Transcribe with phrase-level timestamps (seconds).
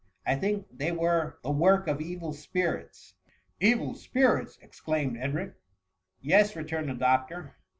[0.25, 3.13] I think they were the work of evil spirits.'"
[3.59, 5.53] Evil spirits!'' exclaimed Edric."
[6.23, 7.55] Yes,'*' returned the doctor.